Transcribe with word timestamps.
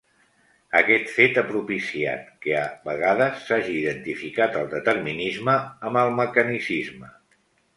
Aquest 0.77 1.11
fet 1.17 1.35
ha 1.41 1.43
propiciat 1.49 2.23
que, 2.45 2.55
a 2.61 2.89
vegades, 2.89 3.37
s'hagi 3.49 3.75
identificat 3.83 4.59
el 4.63 4.67
determinisme 4.75 5.59
amb 5.91 6.05
el 6.05 6.19
mecanicisme. 6.23 7.17